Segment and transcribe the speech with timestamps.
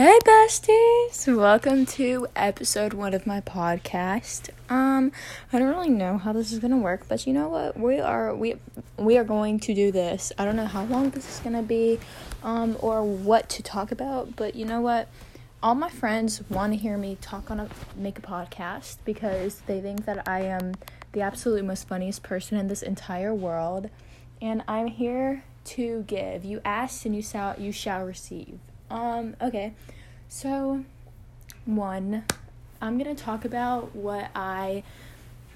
[0.00, 1.36] Hey besties!
[1.36, 4.48] Welcome to episode one of my podcast.
[4.70, 5.12] Um,
[5.52, 7.78] I don't really know how this is gonna work, but you know what?
[7.78, 8.54] We are we
[8.96, 10.32] we are going to do this.
[10.38, 12.00] I don't know how long this is gonna be,
[12.42, 15.06] um, or what to talk about, but you know what?
[15.62, 19.82] All my friends want to hear me talk on a make a podcast because they
[19.82, 20.76] think that I am
[21.12, 23.90] the absolute most funniest person in this entire world,
[24.40, 25.44] and I'm here
[25.76, 26.42] to give.
[26.42, 28.60] You asked and you shall you shall receive.
[28.90, 29.72] Um, okay.
[30.28, 30.84] So,
[31.64, 32.24] one,
[32.80, 34.82] I'm going to talk about what I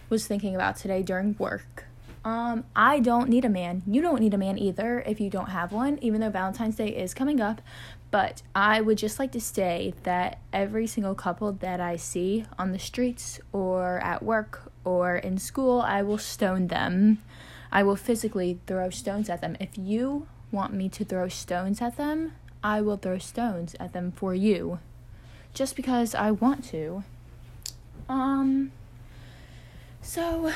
[0.09, 1.85] was thinking about today during work.
[2.25, 3.83] Um, I don't need a man.
[3.87, 6.89] You don't need a man either if you don't have one, even though Valentine's Day
[6.89, 7.61] is coming up.
[8.11, 12.73] But I would just like to say that every single couple that I see on
[12.73, 17.21] the streets or at work or in school, I will stone them.
[17.71, 19.57] I will physically throw stones at them.
[19.59, 22.33] If you want me to throw stones at them,
[22.65, 24.81] I will throw stones at them for you.
[25.53, 27.05] Just because I want to.
[28.09, 28.73] Um
[30.03, 30.51] so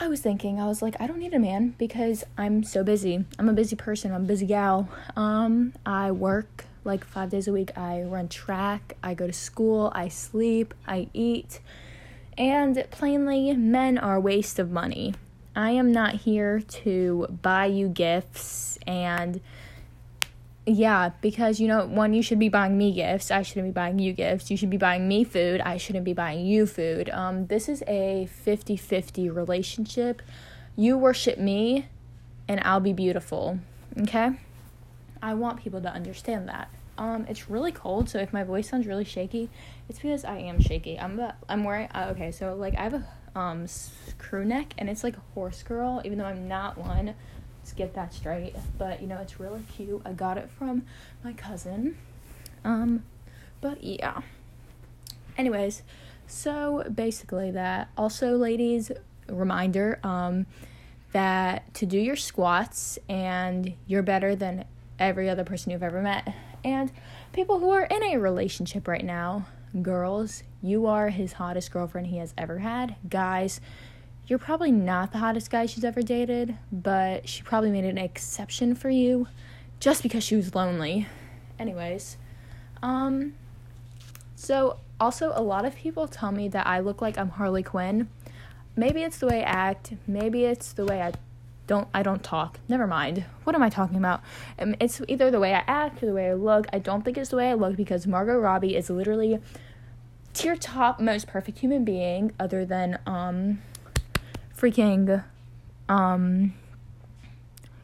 [0.00, 3.24] I was thinking, I was like, I don't need a man because I'm so busy.
[3.36, 4.88] I'm a busy person, I'm a busy gal.
[5.16, 7.76] Um, I work like five days a week.
[7.76, 11.58] I run track, I go to school, I sleep, I eat.
[12.36, 15.14] And plainly, men are a waste of money.
[15.56, 19.40] I am not here to buy you gifts and
[20.68, 23.30] yeah, because you know, one, you should be buying me gifts.
[23.30, 24.50] I shouldn't be buying you gifts.
[24.50, 25.60] You should be buying me food.
[25.60, 27.08] I shouldn't be buying you food.
[27.10, 30.22] Um, this is a 50 50 relationship.
[30.76, 31.86] You worship me,
[32.46, 33.58] and I'll be beautiful.
[33.98, 34.30] Okay?
[35.22, 36.68] I want people to understand that.
[36.98, 39.48] Um, it's really cold, so if my voice sounds really shaky,
[39.88, 40.98] it's because I am shaky.
[40.98, 43.04] I'm I'm wearing uh, okay, so like I have a
[43.38, 43.66] um
[44.18, 47.14] crew neck, and it's like a horse girl, even though I'm not one
[47.68, 48.56] let's get that straight.
[48.78, 50.00] But you know, it's really cute.
[50.06, 50.84] I got it from
[51.22, 51.98] my cousin.
[52.64, 53.04] Um,
[53.60, 54.22] but yeah.
[55.36, 55.82] Anyways,
[56.26, 57.90] so basically that.
[57.96, 58.90] Also, ladies,
[59.28, 60.46] reminder um
[61.12, 64.64] that to do your squats and you're better than
[64.98, 66.34] every other person you've ever met.
[66.64, 66.90] And
[67.34, 69.46] people who are in a relationship right now,
[69.82, 72.96] girls, you are his hottest girlfriend he has ever had.
[73.08, 73.60] Guys,
[74.28, 78.74] you're probably not the hottest guy she's ever dated, but she probably made an exception
[78.74, 79.26] for you
[79.80, 81.06] just because she was lonely.
[81.58, 82.18] Anyways,
[82.82, 83.34] um
[84.36, 88.08] so also a lot of people tell me that I look like I'm Harley Quinn.
[88.76, 91.12] Maybe it's the way I act, maybe it's the way I
[91.66, 92.60] don't I don't talk.
[92.68, 93.24] Never mind.
[93.44, 94.20] What am I talking about?
[94.58, 96.66] Um, it's either the way I act or the way I look.
[96.72, 99.38] I don't think it's the way I look because Margot Robbie is literally
[100.34, 103.60] tier top most perfect human being other than um
[104.58, 105.24] freaking
[105.88, 106.54] um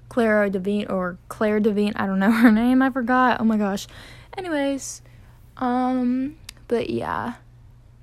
[0.08, 3.40] Clara Devine or Claire Devine, I don't know her name, I forgot.
[3.40, 3.86] Oh my gosh.
[4.36, 5.02] Anyways,
[5.56, 6.36] um
[6.68, 7.34] but yeah.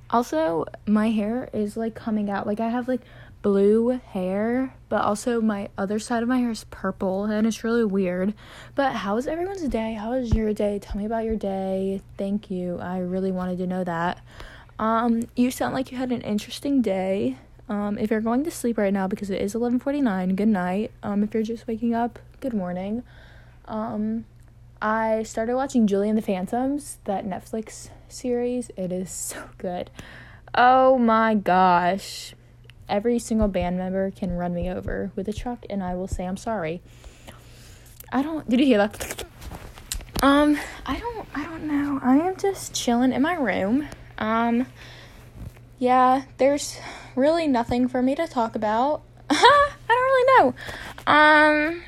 [0.10, 2.46] Also, my hair is like coming out.
[2.46, 3.02] Like I have like
[3.42, 7.86] blue hair, but also my other side of my hair is purple and it's really
[7.86, 8.34] weird.
[8.76, 9.94] But how is everyone's day?
[9.94, 10.80] How is your day?
[10.80, 12.02] Tell me about your day.
[12.18, 12.78] Thank you.
[12.80, 14.22] I really wanted to know that.
[14.80, 17.38] Um you sound like you had an interesting day.
[17.72, 20.92] Um, if you're going to sleep right now because it is 11:49, good night.
[21.04, 23.02] Um, if you're just waking up, good morning.
[23.64, 24.26] Um,
[24.82, 28.72] I started watching Julie and the Phantoms, that Netflix series.
[28.76, 29.90] It is so good.
[30.54, 32.34] Oh my gosh.
[32.90, 36.26] Every single band member can run me over with a truck and I will say
[36.26, 36.82] I'm sorry.
[38.12, 39.24] I don't Did you hear that?
[40.22, 42.02] Um, I don't I don't know.
[42.04, 43.88] I am just chilling in my room.
[44.18, 44.68] Um,
[45.80, 46.78] yeah, there's
[47.16, 49.02] really nothing for me to talk about.
[49.30, 50.56] I don't really know.
[51.08, 51.84] Um,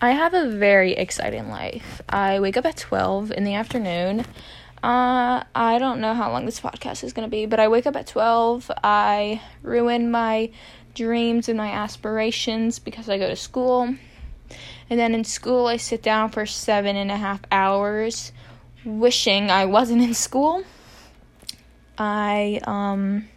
[0.00, 2.02] I have a very exciting life.
[2.08, 4.24] I wake up at 12 in the afternoon.
[4.82, 7.86] Uh, I don't know how long this podcast is going to be, but I wake
[7.86, 8.70] up at 12.
[8.82, 10.50] I ruin my
[10.94, 13.94] dreams and my aspirations because I go to school.
[14.90, 18.32] And then in school, I sit down for seven and a half hours,
[18.84, 20.64] wishing I wasn't in school.
[21.96, 23.28] I, um,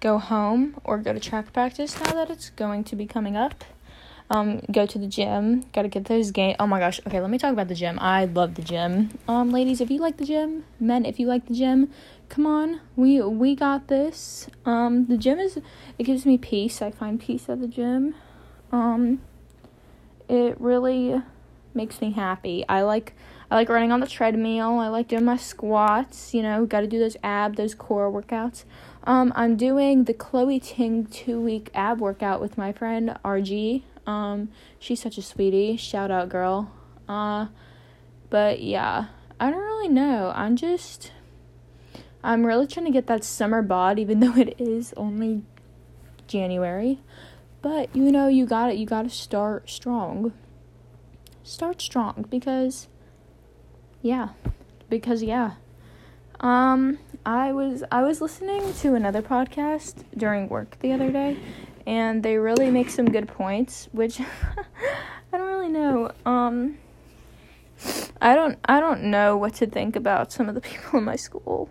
[0.00, 3.64] go home or go to track practice now that it's going to be coming up.
[4.28, 5.64] Um, go to the gym.
[5.72, 6.56] Gotta get those game.
[6.58, 7.00] Oh my gosh.
[7.06, 7.98] Okay, let me talk about the gym.
[8.00, 9.10] I love the gym.
[9.28, 11.90] Um, ladies, if you like the gym, men, if you like the gym,
[12.28, 12.80] come on.
[12.96, 14.48] We we got this.
[14.64, 15.58] Um, the gym is
[15.98, 16.82] it gives me peace.
[16.82, 18.16] I find peace at the gym.
[18.72, 19.20] Um,
[20.28, 21.22] it really
[21.72, 22.64] makes me happy.
[22.68, 23.12] I like
[23.48, 24.80] I like running on the treadmill.
[24.80, 26.34] I like doing my squats.
[26.34, 28.64] You know, got to do those ab, those core workouts.
[29.06, 33.84] Um, I'm doing the Chloe Ting two week ab workout with my friend RG.
[34.04, 34.50] Um,
[34.80, 35.76] she's such a sweetie.
[35.76, 36.72] Shout out, girl.
[37.08, 37.46] Uh,
[38.30, 39.06] but yeah,
[39.38, 40.32] I don't really know.
[40.34, 41.12] I'm just
[42.24, 45.42] I'm really trying to get that summer bod even though it is only
[46.26, 46.98] January.
[47.62, 48.76] But you know, you got it.
[48.76, 50.32] You got to start strong.
[51.44, 52.88] Start strong because
[54.02, 54.30] yeah.
[54.88, 55.52] Because yeah.
[56.40, 61.36] Um I was I was listening to another podcast during work the other day
[61.84, 64.20] and they really make some good points, which
[65.32, 66.12] I don't really know.
[66.24, 66.78] Um
[68.22, 71.16] I don't I don't know what to think about some of the people in my
[71.16, 71.68] school.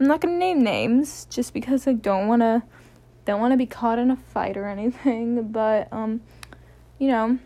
[0.00, 2.64] I'm not gonna name names just because I don't wanna
[3.26, 5.52] don't wanna be caught in a fight or anything.
[5.52, 6.20] But um,
[6.98, 7.38] you know,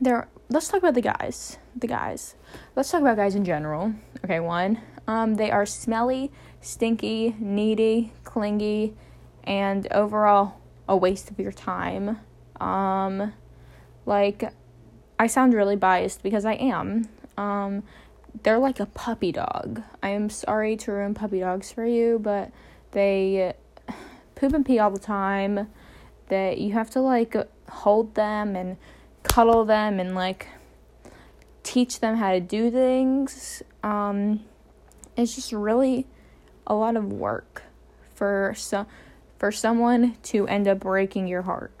[0.00, 0.26] there.
[0.48, 1.56] Let's talk about the guys.
[1.76, 2.34] The guys.
[2.74, 3.94] Let's talk about guys in general.
[4.24, 4.80] Okay, one.
[5.06, 6.32] Um, they are smelly,
[6.64, 8.94] stinky, needy, clingy,
[9.44, 12.18] and overall a waste of your time.
[12.60, 13.32] Um,
[14.06, 14.50] like
[15.18, 17.08] I sound really biased because I am.
[17.36, 17.82] Um,
[18.42, 19.82] they're like a puppy dog.
[20.02, 22.50] I am sorry to ruin puppy dogs for you, but
[22.92, 23.54] they
[24.34, 25.68] poop and pee all the time.
[26.28, 27.36] That you have to like
[27.68, 28.78] hold them and
[29.22, 30.48] cuddle them and like
[31.62, 33.62] teach them how to do things.
[33.82, 34.40] Um,
[35.16, 36.06] it's just really
[36.66, 37.62] a lot of work
[38.14, 38.86] for some
[39.38, 41.72] for someone to end up breaking your heart.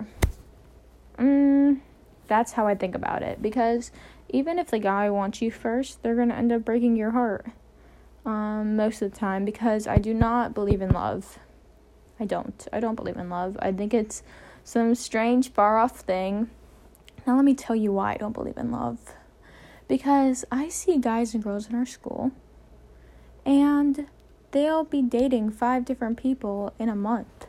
[1.18, 1.80] Mm,
[2.26, 3.90] that's how I think about it because
[4.28, 7.46] even if the guy wants you first, they're going to end up breaking your heart
[8.26, 11.38] um, most of the time because I do not believe in love.
[12.18, 12.66] I don't.
[12.72, 13.56] I don't believe in love.
[13.60, 14.22] I think it's
[14.64, 16.50] some strange, far off thing.
[17.26, 18.98] Now, let me tell you why I don't believe in love.
[19.88, 22.32] Because I see guys and girls in our school,
[23.44, 24.06] and
[24.54, 27.48] they'll be dating five different people in a month.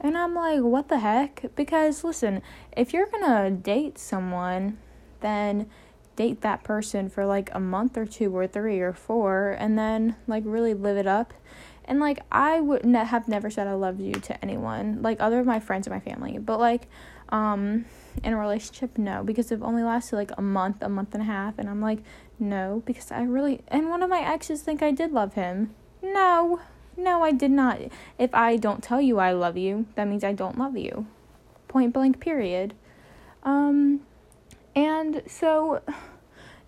[0.00, 1.44] And I'm like, what the heck?
[1.54, 2.42] Because listen,
[2.76, 4.78] if you're gonna date someone,
[5.20, 5.70] then
[6.16, 10.16] date that person for like a month or two or three or four and then
[10.26, 11.32] like really live it up.
[11.84, 15.38] And like I would ne- have never said I loved you to anyone, like other
[15.38, 16.38] of my friends and my family.
[16.38, 16.88] But like
[17.28, 17.84] um
[18.24, 21.26] in a relationship, no, because it only lasted like a month, a month and a
[21.26, 22.00] half, and I'm like,
[22.40, 25.74] no, because I really and one of my exes think I did love him.
[26.02, 26.60] No.
[26.96, 27.80] No, I did not.
[28.18, 31.06] If I don't tell you I love you, that means I don't love you.
[31.68, 32.74] Point blank period.
[33.42, 34.00] Um
[34.74, 35.82] and so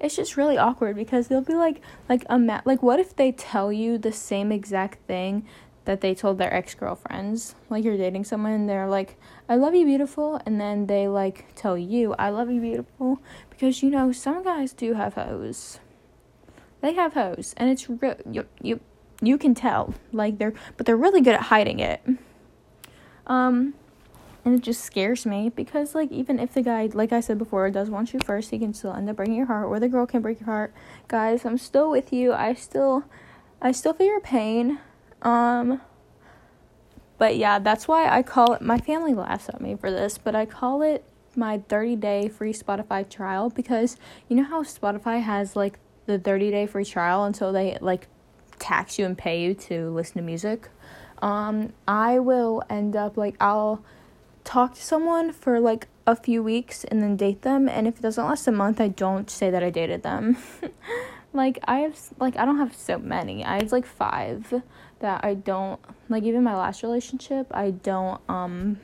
[0.00, 3.30] it's just really awkward because they'll be like like a ma- like what if they
[3.30, 5.46] tell you the same exact thing
[5.84, 9.16] that they told their ex-girlfriends like you're dating someone and they're like
[9.48, 13.82] i love you beautiful and then they like tell you i love you beautiful because
[13.82, 15.78] you know some guys do have hoes
[16.80, 18.80] they have hoes and it's real you, you
[19.22, 22.00] you can tell like they're but they're really good at hiding it.
[23.26, 23.74] Um
[24.44, 27.68] and it just scares me because like even if the guy like i said before
[27.70, 30.06] does want you first he can still end up breaking your heart or the girl
[30.06, 30.72] can break your heart.
[31.08, 32.32] Guys i'm still with you.
[32.32, 33.04] I still
[33.60, 34.78] i still feel your pain.
[35.22, 35.80] Um
[37.18, 40.34] but yeah that's why i call it my family laughs at me for this but
[40.34, 41.04] i call it
[41.36, 43.96] my 30 day free spotify trial because
[44.28, 48.08] you know how spotify has like the 30 day free trial until they like
[48.60, 50.68] tax you and pay you to listen to music
[51.22, 53.82] um i will end up like i'll
[54.44, 58.02] talk to someone for like a few weeks and then date them and if it
[58.02, 60.36] doesn't last a month I don't say that I dated them.
[61.32, 63.44] like I have like I don't have so many.
[63.44, 64.62] I have like 5
[64.98, 68.80] that I don't like even my last relationship I don't um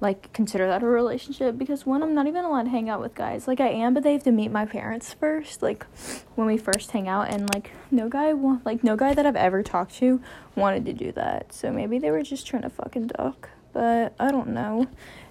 [0.00, 3.14] like consider that a relationship because one I'm not even allowed to hang out with
[3.14, 3.48] guys.
[3.48, 5.62] Like I am, but they have to meet my parents first.
[5.62, 5.86] Like
[6.34, 8.32] when we first hang out, and like no guy
[8.64, 10.20] like no guy that I've ever talked to
[10.54, 11.52] wanted to do that.
[11.52, 14.86] So maybe they were just trying to fucking duck but I don't know.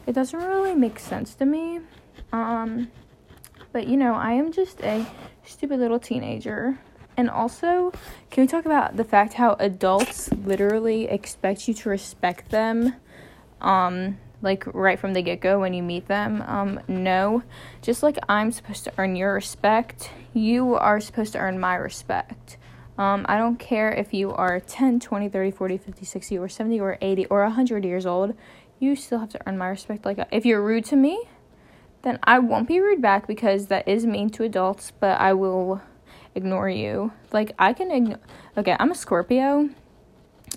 [0.05, 1.79] It doesn't really make sense to me.
[2.31, 2.91] Um,
[3.71, 5.03] but you know, I am just a
[5.43, 6.77] stupid little teenager.
[7.17, 7.91] And also,
[8.29, 12.93] can we talk about the fact how adults literally expect you to respect them?
[13.61, 16.41] Um, like right from the get go when you meet them.
[16.45, 17.43] Um, no.
[17.81, 22.57] Just like I'm supposed to earn your respect, you are supposed to earn my respect.
[22.97, 26.79] Um, I don't care if you are 10, 20, 30, 40, 50, 60, or 70,
[26.79, 28.35] or 80, or 100 years old.
[28.79, 30.05] You still have to earn my respect.
[30.05, 31.21] Like, if you're rude to me,
[32.03, 35.81] then I won't be rude back because that is mean to adults, but I will
[36.35, 37.11] ignore you.
[37.33, 38.19] Like, I can ignore.
[38.55, 39.69] Okay, I'm a Scorpio,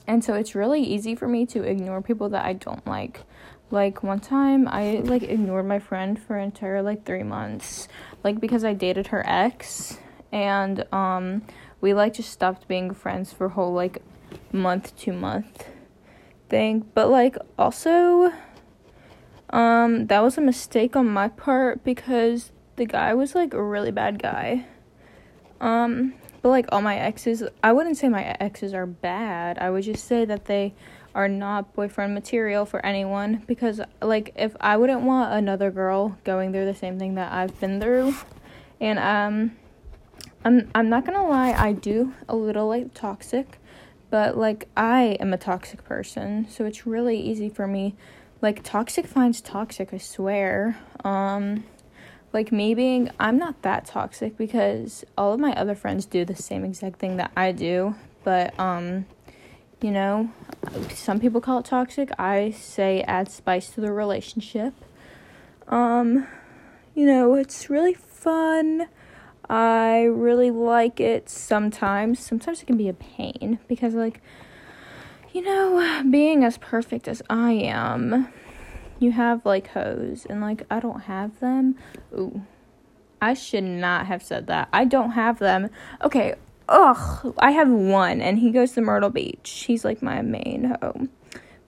[0.06, 3.24] and so it's really easy for me to ignore people that I don't like.
[3.70, 7.88] Like, one time, I, like, ignored my friend for an entire, like, three months.
[8.24, 9.98] Like, because I dated her ex,
[10.32, 11.42] and, um,
[11.80, 14.02] we like just stopped being friends for whole like
[14.52, 15.68] month to month
[16.48, 18.32] thing but like also
[19.50, 23.90] um that was a mistake on my part because the guy was like a really
[23.90, 24.64] bad guy
[25.60, 29.58] Um, but like all my exes, I wouldn't say my exes are bad.
[29.58, 30.74] I would just say that they
[31.14, 36.52] are not boyfriend material for anyone because like if I wouldn't want another girl going
[36.52, 38.14] through the same thing that I've been through
[38.80, 39.56] and um
[40.44, 43.58] I'm I'm not going to lie, I do a little like toxic,
[44.10, 47.96] but like I am a toxic person, so it's really easy for me
[48.40, 50.78] like toxic finds toxic, I swear.
[51.04, 51.64] Um
[52.32, 56.36] like me being I'm not that toxic because all of my other friends do the
[56.36, 59.06] same exact thing that I do, but um
[59.80, 60.30] you know,
[60.92, 62.10] some people call it toxic.
[62.18, 64.74] I say add spice to the relationship.
[65.68, 66.26] Um
[66.94, 68.88] you know, it's really fun.
[69.48, 72.18] I really like it sometimes.
[72.18, 74.20] Sometimes it can be a pain because like
[75.32, 78.28] you know, being as perfect as I am,
[78.98, 81.76] you have like hoes and like I don't have them.
[82.12, 82.42] Ooh.
[83.20, 84.68] I should not have said that.
[84.72, 85.70] I don't have them.
[86.02, 86.34] Okay.
[86.68, 87.34] Ugh.
[87.38, 89.64] I have one and he goes to Myrtle Beach.
[89.66, 91.08] He's like my main hoe.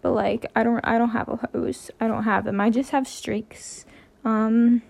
[0.03, 1.91] But like I don't I don't have a hose.
[2.01, 2.61] I don't have them.
[2.61, 3.87] I just have streaks.
[4.25, 4.83] Um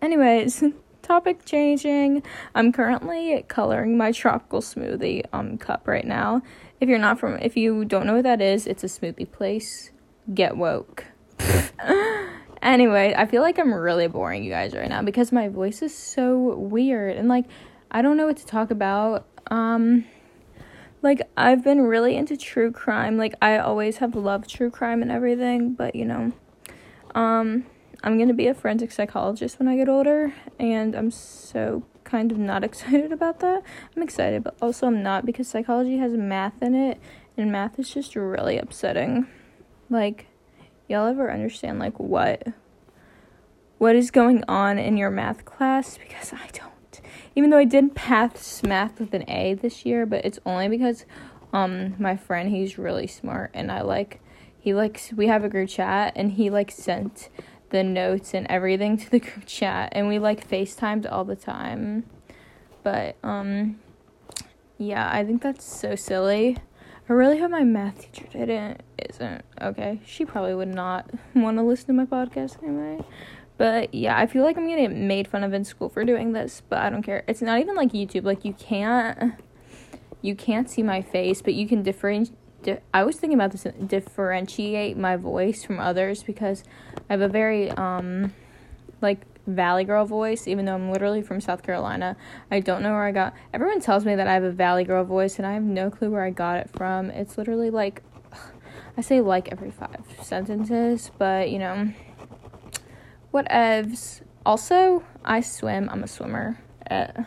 [0.00, 0.62] anyways,
[1.02, 2.22] topic changing.
[2.54, 6.42] I'm currently coloring my tropical smoothie um cup right now.
[6.80, 9.90] If you're not from if you don't know what that is, it's a smoothie place.
[10.32, 11.04] Get woke.
[12.62, 15.96] anyway, I feel like I'm really boring you guys right now because my voice is
[15.96, 17.46] so weird and like
[17.90, 19.26] I don't know what to talk about.
[19.50, 20.04] Um
[21.02, 23.16] like I've been really into true crime.
[23.16, 26.32] Like I always have loved true crime and everything, but you know,
[27.14, 27.66] um
[28.02, 32.30] I'm going to be a forensic psychologist when I get older and I'm so kind
[32.30, 33.62] of not excited about that.
[33.96, 37.00] I'm excited, but also I'm not because psychology has math in it
[37.36, 39.26] and math is just really upsetting.
[39.90, 40.26] Like
[40.88, 42.46] y'all ever understand like what
[43.78, 46.75] what is going on in your math class because I don't.
[47.36, 51.04] Even though I did pass math with an A this year, but it's only because
[51.52, 54.20] um my friend he's really smart and I like
[54.58, 57.28] he likes we have a group chat and he like sent
[57.70, 62.04] the notes and everything to the group chat and we like FaceTimed all the time.
[62.82, 63.78] But um
[64.78, 66.56] yeah, I think that's so silly.
[67.08, 70.00] I really hope my math teacher didn't isn't okay.
[70.04, 73.04] She probably would not want to listen to my podcast anyway.
[73.58, 76.32] But yeah, I feel like I'm gonna get made fun of in school for doing
[76.32, 77.24] this, but I don't care.
[77.26, 78.24] It's not even like YouTube.
[78.24, 79.34] Like you can't
[80.20, 82.36] you can't see my face, but you can differentiate.
[82.62, 86.64] Di- I was thinking about this differentiate my voice from others because
[87.08, 88.34] I have a very um
[89.00, 92.16] like Valley Girl voice, even though I'm literally from South Carolina.
[92.50, 93.34] I don't know where I got.
[93.54, 96.10] Everyone tells me that I have a Valley Girl voice, and I have no clue
[96.10, 97.10] where I got it from.
[97.10, 98.02] It's literally like
[98.98, 101.92] I say like every five sentences, but you know,
[103.36, 104.22] whatevs.
[104.44, 105.88] Also, I swim.
[105.90, 106.58] I'm a swimmer.
[106.90, 107.24] Uh,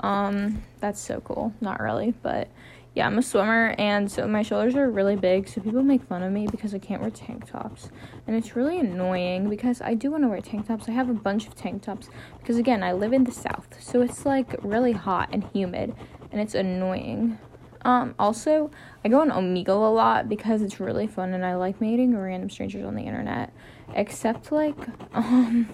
[0.00, 1.52] um, that's so cool.
[1.60, 2.48] Not really, but
[2.94, 6.22] yeah, I'm a swimmer, and so my shoulders are really big, so people make fun
[6.22, 7.90] of me because I can't wear tank tops.
[8.26, 10.88] And it's really annoying because I do want to wear tank tops.
[10.88, 12.08] I have a bunch of tank tops
[12.40, 15.94] because, again, I live in the south, so it's like really hot and humid,
[16.32, 17.38] and it's annoying.
[17.82, 18.70] Um, also,
[19.04, 22.50] I go on Omegle a lot because it's really fun and I like meeting random
[22.50, 23.52] strangers on the internet.
[23.94, 24.76] Except, like,
[25.12, 25.68] um,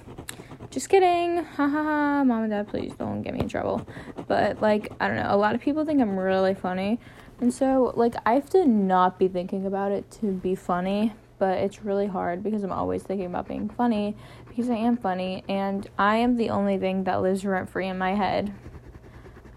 [0.71, 1.45] just kidding.
[1.45, 2.25] Ha ha ha.
[2.25, 3.87] Mom and dad, please don't get me in trouble.
[4.27, 5.29] But, like, I don't know.
[5.29, 6.99] A lot of people think I'm really funny.
[7.41, 11.13] And so, like, I have to not be thinking about it to be funny.
[11.39, 14.17] But it's really hard because I'm always thinking about being funny
[14.49, 15.45] because I am funny.
[15.49, 18.55] And I am the only thing that lives rent free in my head.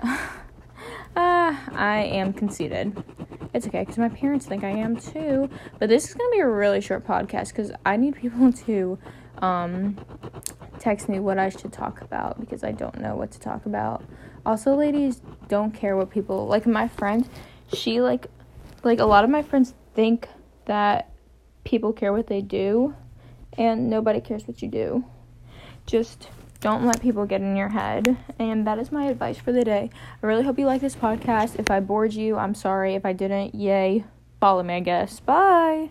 [1.19, 2.95] Ah, I am conceited.
[3.51, 5.49] It's okay because my parents think I am too.
[5.79, 8.99] But this is gonna be a really short podcast because I need people to
[9.39, 9.97] um,
[10.77, 14.03] text me what I should talk about because I don't know what to talk about.
[14.45, 16.67] Also, ladies don't care what people like.
[16.67, 17.27] My friend,
[17.73, 18.27] she like,
[18.83, 20.29] like a lot of my friends think
[20.65, 21.09] that
[21.63, 22.93] people care what they do,
[23.57, 25.03] and nobody cares what you do.
[25.87, 28.17] Just don't let people get in your head.
[28.39, 29.89] And that is my advice for the day.
[30.21, 31.59] I really hope you like this podcast.
[31.59, 32.95] If I bored you, I'm sorry.
[32.95, 34.05] If I didn't, yay.
[34.39, 35.19] Follow me, I guess.
[35.19, 35.89] Bye.